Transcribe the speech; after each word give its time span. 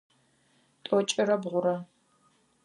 Тӏокӏырэ 0.83 1.35
бгъурэ. 1.41 1.75